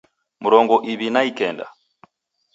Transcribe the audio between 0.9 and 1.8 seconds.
iw'i na ikenda